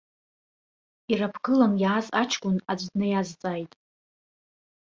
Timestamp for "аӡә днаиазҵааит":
2.71-3.71